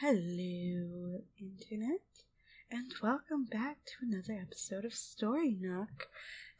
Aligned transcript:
Hello, 0.00 1.22
Internet, 1.40 2.02
and 2.70 2.92
welcome 3.02 3.46
back 3.46 3.78
to 3.86 3.92
another 4.02 4.38
episode 4.38 4.84
of 4.84 4.92
Story 4.92 5.56
Nook. 5.58 6.10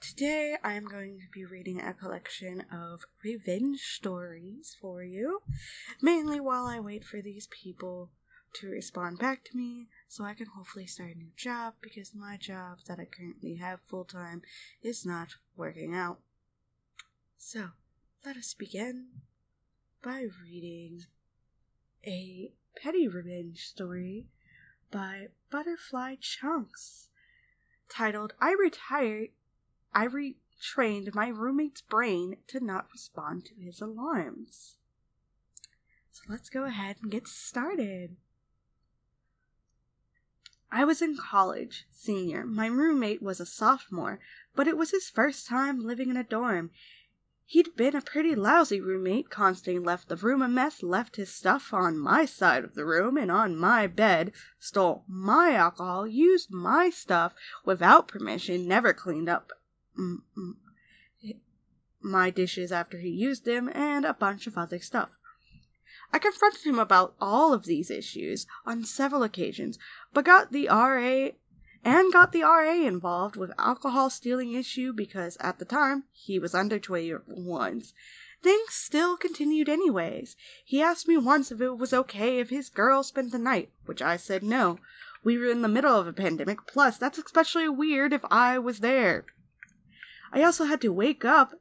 Today 0.01 0.57
I'm 0.65 0.87
going 0.87 1.19
to 1.19 1.27
be 1.31 1.45
reading 1.45 1.79
a 1.79 1.93
collection 1.93 2.65
of 2.73 3.05
revenge 3.23 3.81
stories 3.81 4.75
for 4.81 5.03
you, 5.03 5.43
mainly 6.01 6.41
while 6.41 6.65
I 6.65 6.81
wait 6.81 7.05
for 7.05 7.21
these 7.21 7.47
people 7.49 8.09
to 8.55 8.69
respond 8.69 9.19
back 9.19 9.45
to 9.45 9.57
me 9.59 9.89
so 10.09 10.25
I 10.25 10.33
can 10.33 10.47
hopefully 10.57 10.87
start 10.87 11.11
a 11.15 11.19
new 11.19 11.33
job 11.37 11.75
because 11.83 12.15
my 12.15 12.39
job 12.39 12.79
that 12.89 12.99
I 12.99 13.05
currently 13.05 13.57
have 13.57 13.83
full 13.83 14.07
time 14.07 14.41
is 14.83 15.05
not 15.05 15.35
working 15.59 15.95
out. 15.95 16.21
So, 17.37 17.73
let 18.25 18.39
us 18.39 18.55
begin 18.55 19.09
by 20.03 20.25
reading 20.43 21.03
a 22.07 22.55
petty 22.77 23.09
revenge 23.09 23.67
story 23.67 24.27
by 24.91 25.29
Butterfly 25.51 26.17
Chunks 26.21 27.09
titled 27.89 28.35
I 28.41 28.53
Retired 28.53 29.31
I 29.95 30.07
retrained 30.07 31.15
my 31.15 31.29
roommate's 31.29 31.81
brain 31.81 32.37
to 32.49 32.61
not 32.61 32.89
respond 32.93 33.47
to 33.47 33.55
his 33.55 33.81
alarms. 33.81 34.77
So 36.13 36.23
let's 36.29 36.51
go 36.51 36.65
ahead 36.65 36.97
and 37.01 37.11
get 37.11 37.27
started. 37.27 38.17
I 40.71 40.85
was 40.85 41.01
in 41.01 41.17
college, 41.17 41.87
senior. 41.91 42.45
My 42.45 42.67
roommate 42.67 43.23
was 43.23 43.41
a 43.41 43.47
sophomore, 43.47 44.21
but 44.55 44.69
it 44.69 44.77
was 44.77 44.91
his 44.91 45.09
first 45.09 45.47
time 45.47 45.81
living 45.81 46.11
in 46.11 46.17
a 46.17 46.25
dorm. 46.25 46.71
He'd 47.49 47.77
been 47.77 47.95
a 47.95 48.03
pretty 48.03 48.35
lousy 48.35 48.81
roommate, 48.81 49.31
constantly 49.31 49.79
left 49.79 50.09
the 50.09 50.17
room 50.17 50.43
a 50.43 50.49
mess, 50.49 50.83
left 50.83 51.15
his 51.15 51.33
stuff 51.33 51.73
on 51.73 51.97
my 51.97 52.25
side 52.25 52.65
of 52.65 52.75
the 52.75 52.85
room 52.85 53.17
and 53.17 53.31
on 53.31 53.57
my 53.57 53.87
bed, 53.87 54.33
stole 54.59 55.05
my 55.07 55.55
alcohol, 55.55 56.09
used 56.09 56.51
my 56.51 56.91
stuff 56.91 57.35
without 57.65 58.09
permission, 58.09 58.67
never 58.67 58.93
cleaned 58.93 59.29
up 59.29 59.53
my 62.01 62.31
dishes 62.31 62.73
after 62.73 62.99
he 62.99 63.11
used 63.11 63.45
them, 63.45 63.71
and 63.73 64.05
a 64.05 64.13
bunch 64.13 64.49
of 64.49 64.59
other 64.59 64.81
stuff. 64.81 65.17
I 66.13 66.19
confronted 66.19 66.65
him 66.65 66.81
about 66.81 67.15
all 67.21 67.53
of 67.53 67.65
these 67.65 67.93
issues 67.93 68.47
on 68.65 68.85
several 68.85 69.23
occasions, 69.23 69.79
but 70.13 70.25
got 70.25 70.51
the 70.51 70.67
RA 70.67 71.29
and 71.87 72.13
got 72.13 72.33
the 72.33 72.43
RA 72.43 72.73
involved 72.73 73.37
with 73.37 73.53
alcohol 73.61 74.11
stealing 74.11 74.55
issue 74.55 74.93
because 74.93 75.37
at 75.39 75.61
the 75.61 75.65
time 75.65 76.03
he 76.11 76.37
was 76.37 76.53
under 76.53 76.81
21. 76.81 77.83
Things 78.43 78.73
still 78.73 79.17
continued 79.17 79.69
anyways. 79.69 80.35
He 80.65 80.83
asked 80.83 81.07
me 81.07 81.17
once 81.17 81.53
if 81.53 81.61
it 81.61 81.79
was 81.79 81.95
okay 81.95 82.41
if 82.41 82.51
his 82.51 82.71
girl 82.71 83.05
spent 83.05 83.31
the 83.31 83.39
night, 83.39 83.71
which 83.85 84.03
I 84.03 84.17
said 84.17 84.43
no. 84.43 84.81
We 85.23 85.39
were 85.39 85.47
in 85.47 85.63
the 85.63 85.69
middle 85.69 85.95
of 85.95 86.09
a 86.09 86.13
pandemic, 86.13 86.67
plus 86.67 86.99
that's 86.99 87.19
especially 87.19 87.69
weird 87.69 88.13
if 88.13 88.25
I 88.33 88.59
was 88.59 88.81
there. 88.81 89.25
I 90.33 90.43
also 90.43 90.65
had 90.65 90.81
to 90.81 90.93
wake 90.93 91.25
up 91.25 91.53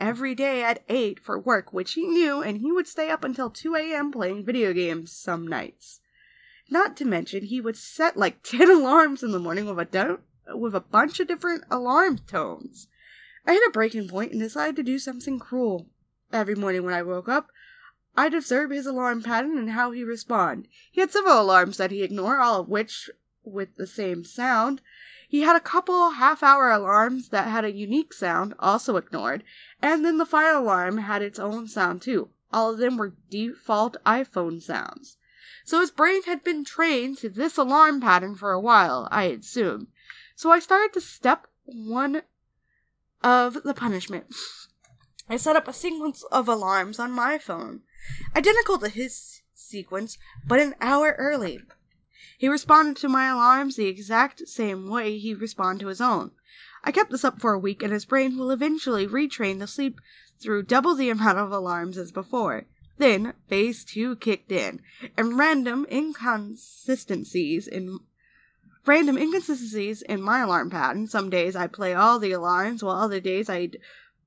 every 0.00 0.34
day 0.34 0.64
at 0.64 0.82
8 0.88 1.20
for 1.20 1.38
work, 1.38 1.74
which 1.74 1.92
he 1.92 2.06
knew, 2.06 2.40
and 2.40 2.56
he 2.56 2.72
would 2.72 2.86
stay 2.86 3.10
up 3.10 3.22
until 3.22 3.50
2 3.50 3.74
a.m. 3.74 4.12
playing 4.12 4.46
video 4.46 4.72
games 4.72 5.12
some 5.12 5.46
nights. 5.46 6.00
Not 6.70 6.96
to 6.98 7.04
mention, 7.04 7.44
he 7.44 7.60
would 7.60 7.76
set 7.76 8.16
like 8.16 8.42
10 8.42 8.70
alarms 8.70 9.22
in 9.22 9.32
the 9.32 9.38
morning 9.38 9.66
with 9.66 9.78
a, 9.78 9.84
do- 9.84 10.20
with 10.54 10.74
a 10.74 10.80
bunch 10.80 11.18
of 11.20 11.28
different 11.28 11.64
alarm 11.70 12.18
tones. 12.26 12.88
I 13.46 13.52
hit 13.54 13.62
a 13.66 13.70
breaking 13.70 14.08
point 14.08 14.32
and 14.32 14.40
decided 14.40 14.76
to 14.76 14.82
do 14.82 14.98
something 14.98 15.38
cruel. 15.38 15.86
Every 16.32 16.54
morning 16.54 16.84
when 16.84 16.94
I 16.94 17.02
woke 17.02 17.28
up, 17.28 17.48
I'd 18.16 18.34
observe 18.34 18.70
his 18.70 18.86
alarm 18.86 19.22
pattern 19.22 19.56
and 19.56 19.70
how 19.70 19.92
he 19.92 20.02
respond. 20.02 20.68
He 20.90 21.00
had 21.00 21.12
several 21.12 21.40
alarms 21.40 21.76
that 21.76 21.90
he 21.90 22.02
ignored, 22.02 22.40
all 22.40 22.60
of 22.60 22.68
which 22.68 23.08
with 23.44 23.76
the 23.76 23.86
same 23.86 24.24
sound. 24.24 24.82
He 25.28 25.42
had 25.42 25.56
a 25.56 25.60
couple 25.60 26.10
half 26.10 26.42
hour 26.42 26.70
alarms 26.70 27.28
that 27.28 27.48
had 27.48 27.64
a 27.64 27.72
unique 27.72 28.12
sound, 28.12 28.54
also 28.58 28.96
ignored, 28.96 29.44
and 29.80 30.04
then 30.04 30.18
the 30.18 30.26
final 30.26 30.62
alarm 30.62 30.98
had 30.98 31.22
its 31.22 31.38
own 31.38 31.68
sound 31.68 32.02
too. 32.02 32.30
All 32.52 32.72
of 32.72 32.78
them 32.78 32.96
were 32.96 33.14
default 33.30 33.96
iPhone 34.04 34.62
sounds. 34.62 35.17
So 35.68 35.80
his 35.80 35.90
brain 35.90 36.22
had 36.22 36.42
been 36.42 36.64
trained 36.64 37.18
to 37.18 37.28
this 37.28 37.58
alarm 37.58 38.00
pattern 38.00 38.36
for 38.36 38.52
a 38.52 38.60
while, 38.60 39.06
I 39.10 39.24
assume. 39.24 39.88
So 40.34 40.50
I 40.50 40.60
started 40.60 40.94
to 40.94 41.00
step 41.02 41.46
one 41.66 42.22
of 43.22 43.62
the 43.64 43.74
punishment. 43.74 44.34
I 45.28 45.36
set 45.36 45.56
up 45.56 45.68
a 45.68 45.74
sequence 45.74 46.24
of 46.32 46.48
alarms 46.48 46.98
on 46.98 47.12
my 47.12 47.36
phone, 47.36 47.82
identical 48.34 48.78
to 48.78 48.88
his 48.88 49.42
sequence, 49.52 50.16
but 50.46 50.58
an 50.58 50.74
hour 50.80 51.14
early. 51.18 51.60
He 52.38 52.48
responded 52.48 52.96
to 53.02 53.08
my 53.10 53.28
alarms 53.28 53.76
the 53.76 53.88
exact 53.88 54.48
same 54.48 54.88
way 54.88 55.18
he 55.18 55.34
responded 55.34 55.82
to 55.82 55.88
his 55.88 56.00
own. 56.00 56.30
I 56.82 56.92
kept 56.92 57.10
this 57.10 57.24
up 57.24 57.42
for 57.42 57.52
a 57.52 57.58
week, 57.58 57.82
and 57.82 57.92
his 57.92 58.06
brain 58.06 58.38
will 58.38 58.50
eventually 58.50 59.06
retrain 59.06 59.58
to 59.58 59.66
sleep 59.66 60.00
through 60.40 60.62
double 60.62 60.94
the 60.94 61.10
amount 61.10 61.36
of 61.36 61.52
alarms 61.52 61.98
as 61.98 62.10
before. 62.10 62.64
Then 62.98 63.34
phase 63.48 63.84
two 63.84 64.16
kicked 64.16 64.52
in, 64.52 64.80
and 65.16 65.38
random 65.38 65.86
inconsistencies 65.90 67.66
in 67.66 68.00
random 68.84 69.16
inconsistencies 69.16 70.02
in 70.02 70.20
my 70.20 70.40
alarm 70.40 70.70
pattern. 70.70 71.06
Some 71.06 71.30
days 71.30 71.54
I'd 71.54 71.72
play 71.72 71.94
all 71.94 72.18
the 72.18 72.32
alarms, 72.32 72.82
while 72.82 72.96
other 72.96 73.20
days 73.20 73.48
I'd 73.48 73.78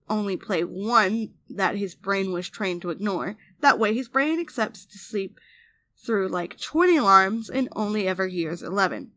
only 0.10 0.38
play 0.38 0.64
one 0.64 1.34
that 1.50 1.76
his 1.76 1.96
brain 1.96 2.32
was 2.32 2.50
trained 2.50 2.82
to 2.84 2.90
ignore. 2.90 3.38
That 3.60 3.80
way 3.80 3.94
his 3.94 4.08
brain 4.08 4.40
accepts 4.40 4.86
to 4.86 4.98
sleep 4.98 5.40
through 5.98 6.30
like 6.30 6.60
20 6.60 6.98
alarms 6.98 7.50
and 7.50 7.70
only 7.76 8.08
ever 8.08 8.28
hears 8.28 8.64
11. 8.64 9.12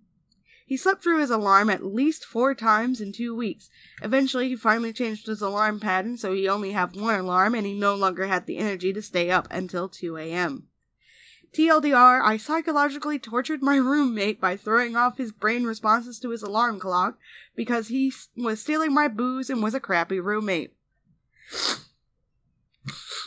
He 0.66 0.78
slept 0.78 1.02
through 1.02 1.20
his 1.20 1.30
alarm 1.30 1.68
at 1.68 1.84
least 1.84 2.24
four 2.24 2.54
times 2.54 3.00
in 3.00 3.12
two 3.12 3.34
weeks. 3.34 3.68
Eventually, 4.02 4.48
he 4.48 4.56
finally 4.56 4.94
changed 4.94 5.26
his 5.26 5.42
alarm 5.42 5.78
pattern 5.78 6.16
so 6.16 6.32
he 6.32 6.48
only 6.48 6.72
had 6.72 6.96
one 6.96 7.20
alarm 7.20 7.54
and 7.54 7.66
he 7.66 7.74
no 7.74 7.94
longer 7.94 8.26
had 8.26 8.46
the 8.46 8.56
energy 8.56 8.92
to 8.92 9.02
stay 9.02 9.30
up 9.30 9.46
until 9.50 9.88
2 9.88 10.16
a.m. 10.16 10.68
TLDR, 11.52 12.20
I 12.24 12.36
psychologically 12.38 13.18
tortured 13.18 13.62
my 13.62 13.76
roommate 13.92 14.40
by 14.40 14.56
throwing 14.56 14.96
off 14.96 15.18
his 15.18 15.32
brain 15.32 15.64
responses 15.64 16.18
to 16.20 16.30
his 16.30 16.42
alarm 16.42 16.80
clock 16.80 17.18
because 17.54 17.88
he 17.88 18.12
was 18.36 18.60
stealing 18.60 18.92
my 18.92 19.06
booze 19.06 19.50
and 19.50 19.62
was 19.62 19.74
a 19.74 19.80
crappy 19.80 20.18
roommate. 20.18 20.74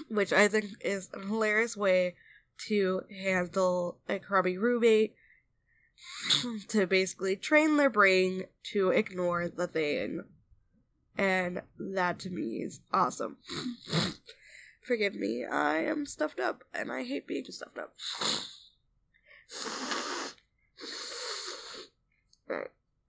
Which 0.10 0.34
I 0.34 0.48
think 0.48 0.72
is 0.82 1.10
a 1.14 1.20
hilarious 1.20 1.78
way 1.78 2.16
to 2.68 3.04
handle 3.12 4.00
a 4.10 4.20
crappy 4.20 4.58
roommate 4.58 5.16
to 6.68 6.88
basically 6.88 7.36
train 7.36 7.78
their 7.78 7.90
brain 7.90 8.46
to 8.72 8.90
ignore 8.90 9.48
the 9.48 9.68
thing. 9.68 10.24
And 11.18 11.62
that 11.80 12.20
to 12.20 12.30
me 12.30 12.62
is 12.62 12.82
awesome. 12.94 13.38
Forgive 14.82 15.16
me, 15.16 15.46
I 15.46 15.80
am 15.80 16.06
stuffed 16.06 16.40
up 16.40 16.64
and 16.74 16.92
I 16.92 17.04
hate 17.04 17.28
being 17.28 17.46
stuffed 17.46 17.78
up. 17.78 17.94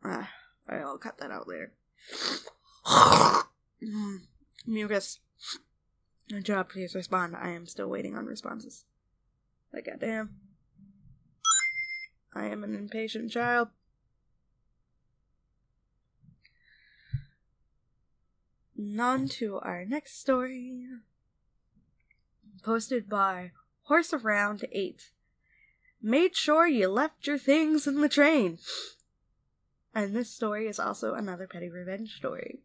Uh, 0.05 0.25
I'll 0.69 0.99
cut 0.99 1.19
that 1.19 1.31
out 1.31 1.49
later. 1.49 1.73
Mucus. 4.67 5.21
Good 6.29 6.45
job, 6.45 6.69
please 6.69 6.95
respond. 6.95 7.37
I 7.37 7.51
am 7.51 7.67
still 7.67 7.89
waiting 7.89 8.17
on 8.17 8.27
responses. 8.27 8.85
Like, 9.73 9.87
goddamn. 9.87 10.31
I 12.39 12.47
am 12.47 12.63
an 12.63 12.75
impatient 12.77 13.33
child. 13.33 13.69
On 18.79 19.27
to 19.27 19.59
our 19.59 19.85
next 19.85 20.21
story. 20.21 20.85
Posted 22.63 23.09
by 23.09 23.51
Horse 23.83 24.13
Around 24.13 24.65
8. 24.71 25.11
Made 26.01 26.37
sure 26.37 26.69
you 26.69 26.89
left 26.89 27.27
your 27.27 27.39
things 27.39 27.89
in 27.89 28.01
the 28.01 28.09
train. 28.09 28.59
And 29.93 30.15
this 30.15 30.31
story 30.31 30.69
is 30.69 30.79
also 30.79 31.15
another 31.15 31.49
petty 31.49 31.69
revenge 31.69 32.15
story. 32.15 32.61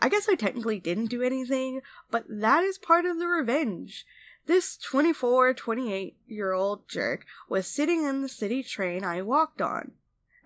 I 0.00 0.08
guess 0.08 0.28
I 0.28 0.34
technically 0.34 0.80
didn't 0.80 1.06
do 1.06 1.22
anything, 1.22 1.80
but 2.10 2.24
that 2.28 2.64
is 2.64 2.76
part 2.76 3.04
of 3.04 3.18
the 3.18 3.28
revenge. 3.28 4.04
This 4.48 4.78
24, 4.78 5.52
28 5.52 6.16
year 6.26 6.52
old 6.52 6.88
jerk 6.88 7.26
was 7.50 7.66
sitting 7.66 8.04
in 8.04 8.22
the 8.22 8.30
city 8.30 8.62
train 8.62 9.04
I 9.04 9.20
walked 9.20 9.60
on. 9.60 9.92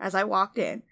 As 0.00 0.12
I 0.12 0.25
walked 0.25 0.58
in, 0.58 0.82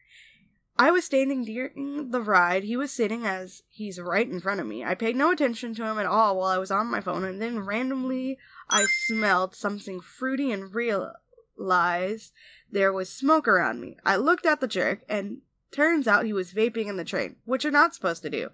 I 0.78 0.92
was 0.92 1.06
standing 1.06 1.44
during 1.44 2.12
the 2.12 2.20
ride. 2.20 2.62
He 2.62 2.76
was 2.76 2.92
sitting 2.92 3.26
as 3.26 3.64
he's 3.68 4.00
right 4.00 4.30
in 4.30 4.38
front 4.38 4.60
of 4.60 4.68
me. 4.68 4.84
I 4.84 4.94
paid 4.94 5.16
no 5.16 5.32
attention 5.32 5.74
to 5.74 5.84
him 5.84 5.98
at 5.98 6.06
all 6.06 6.36
while 6.36 6.50
I 6.50 6.58
was 6.58 6.70
on 6.70 6.86
my 6.86 7.00
phone, 7.00 7.24
and 7.24 7.42
then 7.42 7.66
randomly 7.66 8.38
I 8.68 8.86
smelled 9.08 9.56
something 9.56 10.00
fruity 10.00 10.52
and 10.52 10.72
realized 10.72 12.32
there 12.70 12.92
was 12.92 13.12
smoke 13.12 13.48
around 13.48 13.80
me. 13.80 13.96
I 14.06 14.14
looked 14.14 14.46
at 14.46 14.60
the 14.60 14.68
jerk, 14.68 15.00
and 15.08 15.38
turns 15.72 16.06
out 16.06 16.26
he 16.26 16.32
was 16.32 16.52
vaping 16.52 16.86
in 16.86 16.96
the 16.96 17.04
train, 17.04 17.36
which 17.44 17.64
you're 17.64 17.72
not 17.72 17.92
supposed 17.92 18.22
to 18.22 18.30
do. 18.30 18.50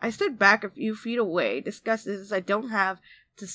I 0.00 0.10
stood 0.10 0.38
back 0.38 0.62
a 0.62 0.70
few 0.70 0.94
feet 0.94 1.18
away, 1.18 1.60
disgusted 1.60 2.20
as 2.20 2.32
I 2.32 2.38
don't 2.38 2.70
have 2.70 3.00
to 3.38 3.48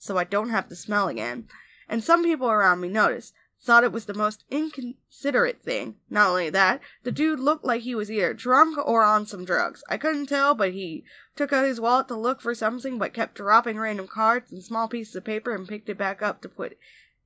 so 0.00 0.16
I 0.16 0.24
don't 0.24 0.48
have 0.48 0.68
to 0.70 0.74
smell 0.74 1.06
again. 1.06 1.46
and 1.88 2.02
some 2.02 2.24
people 2.24 2.48
around 2.50 2.80
me 2.80 2.88
noticed. 2.88 3.34
Thought 3.62 3.84
it 3.84 3.92
was 3.92 4.06
the 4.06 4.14
most 4.14 4.44
inconsiderate 4.50 5.60
thing. 5.62 5.96
Not 6.08 6.30
only 6.30 6.48
that, 6.48 6.80
the 7.02 7.12
dude 7.12 7.38
looked 7.38 7.64
like 7.64 7.82
he 7.82 7.94
was 7.94 8.10
either 8.10 8.32
drunk 8.32 8.78
or 8.78 9.04
on 9.04 9.26
some 9.26 9.44
drugs. 9.44 9.84
I 9.90 9.98
couldn't 9.98 10.28
tell, 10.28 10.54
but 10.54 10.72
he 10.72 11.04
took 11.36 11.52
out 11.52 11.66
his 11.66 11.78
wallet 11.78 12.08
to 12.08 12.16
look 12.16 12.40
for 12.40 12.54
something, 12.54 12.96
but 12.96 13.12
kept 13.12 13.34
dropping 13.34 13.78
random 13.78 14.08
cards 14.08 14.50
and 14.50 14.62
small 14.62 14.88
pieces 14.88 15.14
of 15.14 15.24
paper 15.24 15.54
and 15.54 15.68
picked 15.68 15.90
it 15.90 15.98
back 15.98 16.22
up 16.22 16.40
to 16.40 16.48
put 16.48 16.78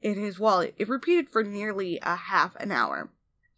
in 0.03 0.15
his 0.15 0.41
wallet. 0.41 0.75
It 0.77 0.89
repeated 0.89 1.31
for 1.31 1.45
nearly 1.45 2.01
a 2.03 2.17
half 2.17 2.57
an 2.57 2.73
hour. 2.73 3.11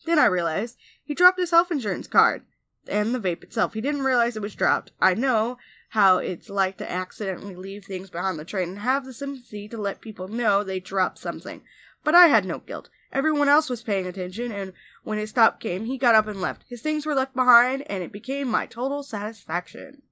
Then 0.05 0.19
I 0.19 0.27
realized 0.27 0.77
he 1.03 1.15
dropped 1.15 1.41
his 1.41 1.53
health 1.53 1.71
insurance 1.71 2.07
card 2.07 2.43
and 2.87 3.15
the 3.15 3.21
vape 3.21 3.43
itself. 3.43 3.73
He 3.73 3.81
didn't 3.81 4.05
realize 4.05 4.37
it 4.37 4.43
was 4.43 4.55
dropped. 4.55 4.93
I 5.01 5.15
know 5.15 5.57
how 5.97 6.19
it's 6.19 6.51
like 6.51 6.77
to 6.77 6.93
accidentally 6.93 7.57
leave 7.57 7.83
things 7.83 8.11
behind 8.11 8.39
the 8.39 8.45
train 8.45 8.69
and 8.69 8.79
have 8.81 9.07
the 9.07 9.15
sympathy 9.15 9.67
to 9.67 9.79
let 9.79 10.03
people 10.03 10.29
know 10.29 10.63
they 10.63 10.79
dropped 10.79 11.17
something. 11.19 11.63
But 12.05 12.15
I 12.15 12.27
had 12.27 12.45
no 12.45 12.59
guilt. 12.59 12.91
Everyone 13.15 13.49
else 13.49 13.71
was 13.71 13.83
paying 13.83 14.07
attention, 14.07 14.53
and 14.53 14.75
when 15.05 15.17
his 15.17 15.31
stop 15.31 15.59
came, 15.59 15.87
he 15.87 15.97
got 15.97 16.15
up 16.15 16.27
and 16.27 16.39
left. 16.39 16.65
His 16.69 16.83
things 16.83 17.07
were 17.07 17.15
left 17.15 17.35
behind, 17.35 17.83
and 17.91 18.03
it 18.03 18.13
became 18.13 18.47
my 18.47 18.67
total 18.67 19.03
satisfaction. 19.03 20.03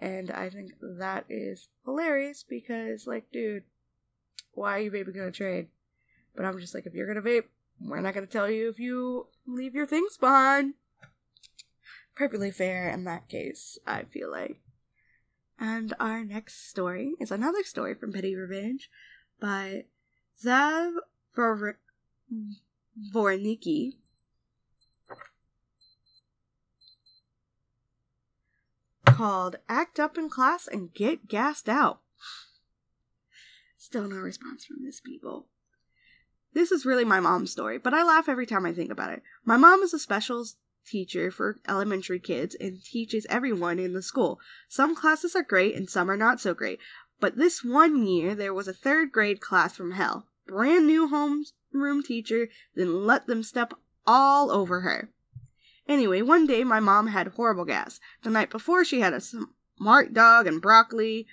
And 0.00 0.32
I 0.32 0.50
think 0.50 0.72
that 0.80 1.26
is 1.28 1.68
hilarious 1.84 2.42
because, 2.42 3.06
like, 3.06 3.30
dude, 3.30 3.62
why 4.50 4.78
are 4.78 4.80
you 4.80 4.90
vaping 4.90 5.14
gonna 5.14 5.30
trade? 5.30 5.68
But 6.34 6.44
I'm 6.44 6.58
just 6.58 6.74
like, 6.74 6.86
if 6.86 6.92
you're 6.92 7.06
gonna 7.06 7.22
vape, 7.22 7.44
we're 7.80 8.00
not 8.00 8.14
gonna 8.14 8.26
tell 8.26 8.50
you 8.50 8.68
if 8.68 8.80
you 8.80 9.28
leave 9.46 9.76
your 9.76 9.86
things 9.86 10.16
behind. 10.16 10.74
Perfectly 12.16 12.50
fair 12.50 12.90
in 12.90 13.04
that 13.04 13.28
case, 13.28 13.78
I 13.86 14.02
feel 14.02 14.28
like. 14.28 14.58
And 15.62 15.94
our 16.00 16.24
next 16.24 16.68
story 16.68 17.14
is 17.20 17.30
another 17.30 17.62
story 17.62 17.94
from 17.94 18.12
Petty 18.12 18.34
Revenge 18.34 18.90
by 19.40 19.84
Zav 20.44 20.94
Vornicki. 23.14 23.92
Called 29.06 29.54
Act 29.68 30.00
Up 30.00 30.18
in 30.18 30.28
Class 30.28 30.66
and 30.66 30.92
Get 30.92 31.28
Gassed 31.28 31.68
Out. 31.68 32.00
Still 33.78 34.08
no 34.08 34.16
response 34.16 34.64
from 34.64 34.84
this 34.84 34.98
people. 34.98 35.46
This 36.52 36.72
is 36.72 36.84
really 36.84 37.04
my 37.04 37.20
mom's 37.20 37.52
story, 37.52 37.78
but 37.78 37.94
I 37.94 38.02
laugh 38.02 38.28
every 38.28 38.46
time 38.46 38.66
I 38.66 38.72
think 38.72 38.90
about 38.90 39.12
it. 39.12 39.22
My 39.44 39.56
mom 39.56 39.84
is 39.84 39.94
a 39.94 40.00
specials 40.00 40.56
teacher 40.84 41.30
for 41.30 41.58
elementary 41.68 42.18
kids 42.18 42.54
and 42.60 42.82
teaches 42.82 43.26
everyone 43.28 43.78
in 43.78 43.92
the 43.92 44.02
school. 44.02 44.40
Some 44.68 44.94
classes 44.94 45.34
are 45.34 45.42
great 45.42 45.74
and 45.74 45.88
some 45.88 46.10
are 46.10 46.16
not 46.16 46.40
so 46.40 46.54
great. 46.54 46.78
But 47.20 47.36
this 47.36 47.62
one 47.62 48.04
year, 48.06 48.34
there 48.34 48.52
was 48.52 48.66
a 48.66 48.72
third 48.72 49.12
grade 49.12 49.40
class 49.40 49.76
from 49.76 49.92
hell. 49.92 50.26
Brand 50.46 50.86
new 50.86 51.08
homeroom 51.08 52.04
teacher, 52.04 52.48
then 52.74 53.06
let 53.06 53.26
them 53.26 53.42
step 53.42 53.74
all 54.06 54.50
over 54.50 54.80
her. 54.80 55.10
Anyway, 55.88 56.22
one 56.22 56.46
day 56.46 56.64
my 56.64 56.80
mom 56.80 57.08
had 57.08 57.28
horrible 57.28 57.64
gas. 57.64 58.00
The 58.22 58.30
night 58.30 58.50
before, 58.50 58.84
she 58.84 59.00
had 59.00 59.12
a 59.12 59.20
smart 59.20 60.12
dog 60.12 60.46
and 60.46 60.60
broccoli. 60.60 61.26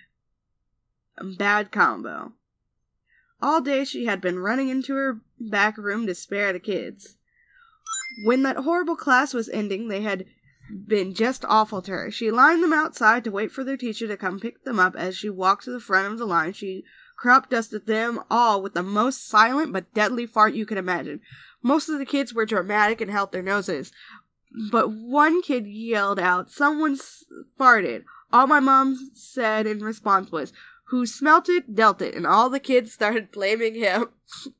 Bad 1.38 1.72
combo. 1.72 2.34
All 3.42 3.62
day 3.62 3.86
she 3.86 4.06
had 4.06 4.20
been 4.22 4.40
running 4.40 4.70
into 4.70 4.96
her 4.96 5.22
back 5.40 5.78
room 5.78 6.06
to 6.08 6.16
spare 6.16 6.52
the 6.52 6.60
kids. 6.60 7.16
When 8.24 8.44
that 8.44 8.58
horrible 8.58 8.96
class 8.96 9.34
was 9.34 9.50
ending, 9.50 9.88
they 9.88 10.02
had 10.02 10.26
been 10.88 11.14
just 11.14 11.46
awful 11.46 11.82
to 11.84 11.92
her. 11.92 12.12
She 12.12 12.32
lined 12.32 12.64
them 12.64 12.74
outside 12.74 13.24
to 13.24 13.32
wait 13.32 13.52
for 13.52 13.64
their 13.64 13.78
teacher 13.78 14.08
to 14.08 14.18
come 14.18 14.40
pick 14.40 14.64
them 14.64 14.80
up. 14.80 14.96
As 14.96 15.16
she 15.16 15.30
walked 15.30 15.64
to 15.66 15.72
the 15.72 15.80
front 15.80 16.12
of 16.12 16.18
the 16.18 16.26
line, 16.26 16.54
she 16.54 16.84
crop 17.18 17.50
dusted 17.50 17.86
them 17.86 18.20
all 18.30 18.62
with 18.62 18.74
the 18.74 18.84
most 18.84 19.28
silent 19.28 19.74
but 19.74 19.94
deadly 19.94 20.26
fart 20.26 20.54
you 20.54 20.66
could 20.66 20.78
imagine. 20.78 21.22
Most 21.62 21.90
of 21.90 22.00
the 22.00 22.06
kids 22.06 22.34
were 22.34 22.46
dramatic 22.46 23.02
and 23.02 23.12
held 23.12 23.32
their 23.32 23.42
noses, 23.42 23.92
but 24.72 24.90
one 24.92 25.42
kid 25.42 25.68
yelled 25.68 26.20
out, 26.20 26.50
Someone 26.50 26.98
farted. 27.60 28.04
All 28.32 28.48
my 28.48 28.60
mom 28.60 29.12
said 29.14 29.66
in 29.66 29.80
response 29.80 30.32
was, 30.32 30.54
who 30.90 31.06
smelt 31.06 31.50
it, 31.50 31.76
dealt 31.76 32.02
it, 32.02 32.16
and 32.16 32.26
all 32.26 32.50
the 32.50 32.60
kids 32.60 32.92
started 32.92 33.32
blaming 33.32 33.76
him. 33.76 34.08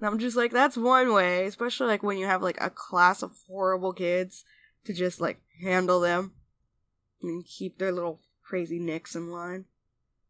and 0.00 0.08
I'm 0.08 0.18
just 0.18 0.36
like, 0.36 0.52
that's 0.52 0.76
one 0.76 1.12
way, 1.12 1.46
especially 1.46 1.88
like 1.88 2.02
when 2.02 2.18
you 2.18 2.26
have 2.26 2.42
like 2.42 2.58
a 2.60 2.70
class 2.70 3.22
of 3.22 3.32
horrible 3.48 3.92
kids 3.92 4.44
to 4.84 4.92
just 4.92 5.20
like 5.20 5.40
handle 5.62 6.00
them 6.00 6.32
and 7.22 7.44
keep 7.44 7.78
their 7.78 7.92
little 7.92 8.20
crazy 8.42 8.78
nicks 8.78 9.16
in 9.16 9.30
line. 9.30 9.64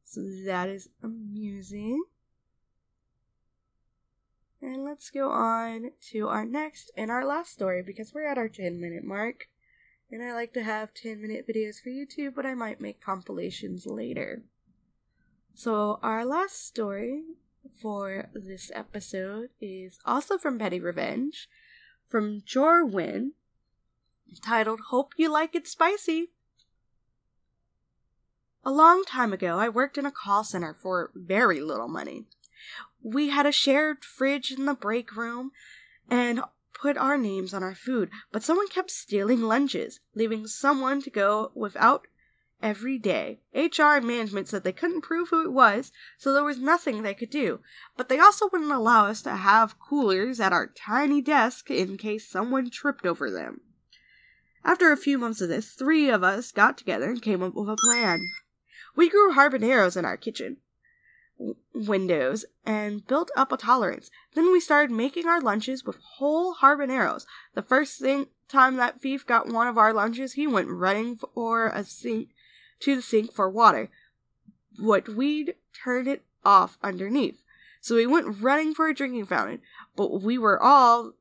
So 0.04 0.22
that 0.46 0.68
is 0.68 0.88
amusing. 1.02 2.02
And 4.62 4.84
let's 4.84 5.10
go 5.10 5.30
on 5.30 5.90
to 6.10 6.28
our 6.28 6.46
next 6.46 6.90
and 6.96 7.10
our 7.10 7.24
last 7.24 7.52
story 7.52 7.82
because 7.82 8.12
we're 8.12 8.26
at 8.26 8.38
our 8.38 8.48
10 8.48 8.80
minute 8.80 9.04
mark. 9.04 9.48
And 10.10 10.22
I 10.22 10.32
like 10.32 10.54
to 10.54 10.64
have 10.64 10.94
10 10.94 11.20
minute 11.20 11.46
videos 11.46 11.76
for 11.80 11.90
YouTube, 11.90 12.34
but 12.34 12.46
I 12.46 12.54
might 12.54 12.80
make 12.80 13.02
compilations 13.02 13.86
later. 13.86 14.42
So, 15.54 15.98
our 16.02 16.24
last 16.24 16.66
story 16.66 17.24
for 17.80 18.28
this 18.34 18.70
episode 18.74 19.50
is 19.60 19.98
also 20.04 20.38
from 20.38 20.58
Petty 20.58 20.80
Revenge, 20.80 21.48
from 22.08 22.40
Jorwin, 22.42 23.30
titled 24.42 24.80
Hope 24.88 25.12
You 25.16 25.30
Like 25.30 25.54
It 25.54 25.66
Spicy. 25.66 26.30
A 28.64 28.70
long 28.70 29.04
time 29.04 29.32
ago, 29.32 29.58
I 29.58 29.68
worked 29.68 29.96
in 29.96 30.06
a 30.06 30.10
call 30.10 30.44
center 30.44 30.74
for 30.74 31.10
very 31.14 31.60
little 31.60 31.88
money. 31.88 32.26
We 33.02 33.28
had 33.30 33.46
a 33.46 33.52
shared 33.52 34.04
fridge 34.04 34.50
in 34.50 34.66
the 34.66 34.74
break 34.74 35.16
room 35.16 35.52
and 36.10 36.42
put 36.74 36.96
our 36.96 37.16
names 37.16 37.54
on 37.54 37.62
our 37.62 37.74
food, 37.74 38.10
but 38.30 38.42
someone 38.42 38.68
kept 38.68 38.90
stealing 38.90 39.42
lunches, 39.42 40.00
leaving 40.14 40.46
someone 40.46 41.02
to 41.02 41.10
go 41.10 41.50
without 41.54 42.06
every 42.62 42.98
day. 42.98 43.40
HR 43.54 43.96
and 43.96 44.06
management 44.06 44.48
said 44.48 44.64
they 44.64 44.72
couldn't 44.72 45.02
prove 45.02 45.28
who 45.28 45.44
it 45.44 45.52
was, 45.52 45.92
so 46.16 46.32
there 46.32 46.44
was 46.44 46.58
nothing 46.58 47.02
they 47.02 47.14
could 47.14 47.30
do. 47.30 47.60
But 47.96 48.08
they 48.08 48.18
also 48.18 48.48
wouldn't 48.48 48.72
allow 48.72 49.06
us 49.06 49.22
to 49.22 49.36
have 49.36 49.78
coolers 49.78 50.40
at 50.40 50.52
our 50.52 50.66
tiny 50.66 51.20
desk 51.20 51.70
in 51.70 51.96
case 51.96 52.28
someone 52.28 52.70
tripped 52.70 53.06
over 53.06 53.30
them. 53.30 53.60
After 54.64 54.92
a 54.92 54.96
few 54.96 55.18
months 55.18 55.40
of 55.40 55.48
this, 55.48 55.72
three 55.72 56.10
of 56.10 56.22
us 56.22 56.52
got 56.52 56.76
together 56.76 57.08
and 57.08 57.22
came 57.22 57.42
up 57.42 57.54
with 57.54 57.68
a 57.68 57.76
plan. 57.76 58.20
We 58.96 59.08
grew 59.08 59.32
habaneros 59.32 59.96
in 59.96 60.04
our 60.04 60.16
kitchen 60.16 60.58
windows 61.72 62.44
and 62.66 63.06
built 63.06 63.30
up 63.36 63.52
a 63.52 63.56
tolerance. 63.56 64.10
Then 64.34 64.50
we 64.50 64.60
started 64.60 64.90
making 64.90 65.26
our 65.26 65.40
lunches 65.40 65.84
with 65.84 65.96
whole 66.16 66.56
habaneros. 66.56 67.24
The 67.54 67.62
first 67.62 68.00
thing 68.00 68.26
time 68.48 68.76
that 68.76 69.00
thief 69.00 69.26
got 69.26 69.48
one 69.48 69.68
of 69.68 69.78
our 69.78 69.92
lunches, 69.92 70.32
he 70.32 70.46
went 70.46 70.68
running 70.68 71.16
for 71.16 71.68
a 71.68 71.84
sink 71.84 72.30
to 72.80 72.96
the 72.96 73.02
sink 73.02 73.32
for 73.32 73.48
water, 73.48 73.90
but 74.78 75.08
we'd 75.08 75.54
turned 75.72 76.08
it 76.08 76.22
off 76.44 76.78
underneath. 76.82 77.42
So 77.80 77.94
we 77.94 78.06
went 78.06 78.40
running 78.40 78.74
for 78.74 78.88
a 78.88 78.94
drinking 78.94 79.26
fountain, 79.26 79.60
but 79.96 80.22
we 80.22 80.38
were 80.38 80.60
all 80.60 81.12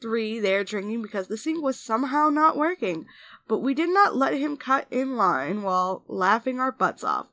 three 0.00 0.38
there 0.38 0.64
drinking 0.64 1.02
because 1.02 1.28
the 1.28 1.36
sink 1.36 1.62
was 1.62 1.78
somehow 1.78 2.28
not 2.28 2.56
working. 2.56 3.06
But 3.48 3.58
we 3.58 3.74
did 3.74 3.90
not 3.90 4.16
let 4.16 4.34
him 4.34 4.56
cut 4.56 4.86
in 4.90 5.16
line 5.16 5.62
while 5.62 6.04
laughing 6.08 6.60
our 6.60 6.72
butts 6.72 7.04
off. 7.04 7.28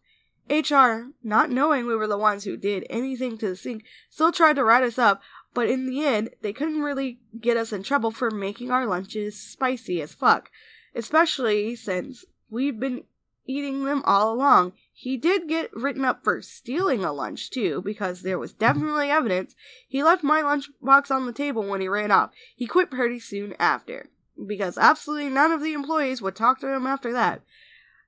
HR, 0.49 1.11
not 1.23 1.49
knowing 1.49 1.85
we 1.85 1.95
were 1.95 2.07
the 2.07 2.17
ones 2.17 2.43
who 2.43 2.57
did 2.57 2.85
anything 2.89 3.37
to 3.37 3.49
the 3.49 3.55
sink, 3.55 3.85
still 4.09 4.31
tried 4.31 4.57
to 4.57 4.63
write 4.63 4.83
us 4.83 4.97
up, 4.97 5.21
but 5.53 5.69
in 5.69 5.85
the 5.85 6.03
end, 6.03 6.31
they 6.41 6.51
couldn't 6.51 6.81
really 6.81 7.19
get 7.39 7.57
us 7.57 7.71
in 7.71 7.83
trouble 7.83 8.11
for 8.11 8.29
making 8.29 8.69
our 8.69 8.85
lunches 8.85 9.39
spicy 9.39 10.01
as 10.01 10.13
fuck, 10.13 10.51
especially 10.93 11.75
since 11.75 12.25
we've 12.49 12.79
been 12.79 13.03
eating 13.45 13.85
them 13.85 14.01
all 14.05 14.33
along. 14.33 14.73
He 14.93 15.17
did 15.17 15.49
get 15.49 15.75
written 15.75 16.05
up 16.05 16.23
for 16.23 16.41
stealing 16.41 17.03
a 17.03 17.11
lunch, 17.11 17.49
too, 17.49 17.81
because 17.83 18.21
there 18.21 18.39
was 18.39 18.53
definitely 18.53 19.09
evidence. 19.09 19.55
He 19.87 20.03
left 20.03 20.23
my 20.23 20.41
lunchbox 20.41 21.11
on 21.11 21.25
the 21.25 21.33
table 21.33 21.63
when 21.63 21.81
he 21.81 21.87
ran 21.87 22.11
off. 22.11 22.31
He 22.55 22.67
quit 22.67 22.91
pretty 22.91 23.19
soon 23.19 23.55
after, 23.59 24.09
because 24.47 24.77
absolutely 24.77 25.29
none 25.29 25.51
of 25.51 25.61
the 25.61 25.73
employees 25.73 26.21
would 26.21 26.35
talk 26.35 26.59
to 26.59 26.73
him 26.73 26.85
after 26.85 27.11
that. 27.13 27.41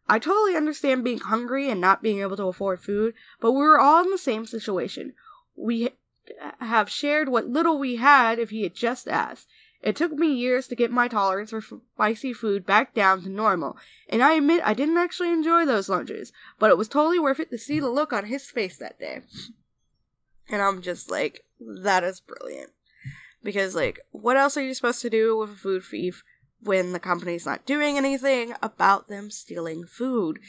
I 0.08 0.20
totally 0.20 0.56
understand 0.56 1.04
being 1.04 1.20
hungry 1.20 1.70
and 1.70 1.82
not 1.82 2.04
being 2.04 2.22
able 2.22 2.38
to 2.38 2.44
afford 2.44 2.80
food, 2.80 3.16
but 3.42 3.52
we 3.52 3.60
were 3.60 3.80
all 3.80 4.04
in 4.04 4.12
the 4.12 4.18
same 4.18 4.46
situation. 4.46 5.14
We 5.56 5.90
have 6.60 6.90
shared 6.90 7.30
what 7.30 7.48
little 7.48 7.80
we 7.80 7.96
had 7.96 8.40
if 8.40 8.52
he 8.52 8.64
had 8.64 8.76
just 8.76 9.08
asked. 9.08 9.48
It 9.86 9.96
took 9.96 10.14
me 10.14 10.34
years 10.34 10.68
to 10.68 10.76
get 10.76 10.90
my 10.90 11.08
tolerance 11.08 11.52
for 11.52 11.62
spicy 11.62 12.34
food 12.34 12.66
back 12.66 12.96
down 12.96 13.22
to 13.22 13.30
normal, 13.30 13.78
and 14.10 14.24
I 14.24 14.34
admit 14.34 14.64
I 14.66 14.74
didn't 14.74 14.98
actually 14.98 15.32
enjoy 15.32 15.64
those 15.64 15.90
lunches, 15.90 16.34
but 16.58 16.72
it 16.72 16.78
was 16.78 16.88
totally 16.88 17.20
worth 17.20 17.40
it 17.40 17.52
to 17.52 17.60
see 17.60 17.80
the 17.80 17.90
look 17.90 18.12
on 18.12 18.26
his 18.26 18.50
face 18.50 18.78
that 18.78 19.00
day. 19.00 19.22
And 20.50 20.60
I'm 20.60 20.82
just 20.82 21.12
like, 21.12 21.46
that 21.60 22.04
is 22.04 22.20
brilliant. 22.20 22.72
Because, 23.44 23.76
like, 23.76 24.00
what 24.10 24.38
else 24.38 24.58
are 24.58 24.64
you 24.64 24.74
supposed 24.74 25.04
to 25.04 25.10
do 25.12 25.38
with 25.38 25.52
a 25.52 25.56
food 25.56 25.84
thief 25.84 26.24
when 26.62 26.92
the 26.92 27.00
company's 27.00 27.46
not 27.46 27.68
doing 27.68 27.96
anything 27.96 28.56
about 28.64 29.08
them 29.08 29.30
stealing 29.30 29.86
food? 29.86 30.40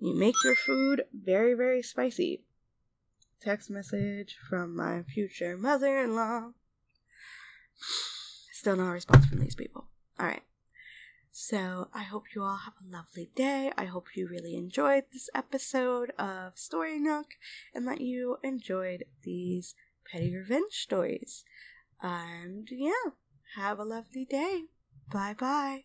You 0.00 0.16
make 0.16 0.34
your 0.44 0.56
food 0.56 1.04
very, 1.12 1.54
very 1.54 1.80
spicy. 1.80 2.42
text 3.40 3.70
message 3.70 4.36
from 4.48 4.74
my 4.74 5.04
future 5.04 5.56
mother 5.56 5.98
in 5.98 6.16
law. 6.16 6.50
Still 8.58 8.74
no 8.74 8.86
response 8.86 9.24
from 9.26 9.38
these 9.38 9.54
people. 9.54 9.86
Alright. 10.18 10.42
So 11.30 11.86
I 11.94 12.02
hope 12.02 12.24
you 12.34 12.42
all 12.42 12.56
have 12.56 12.74
a 12.82 12.92
lovely 12.92 13.30
day. 13.36 13.70
I 13.78 13.84
hope 13.84 14.16
you 14.16 14.26
really 14.26 14.56
enjoyed 14.56 15.04
this 15.12 15.30
episode 15.32 16.10
of 16.18 16.58
Story 16.58 16.98
Nook 16.98 17.26
and 17.72 17.86
that 17.86 18.00
you 18.00 18.38
enjoyed 18.42 19.04
these 19.22 19.76
petty 20.10 20.34
revenge 20.34 20.72
stories. 20.72 21.44
And 22.02 22.66
yeah, 22.68 23.12
have 23.54 23.78
a 23.78 23.84
lovely 23.84 24.24
day. 24.24 24.64
Bye 25.12 25.36
bye. 25.38 25.84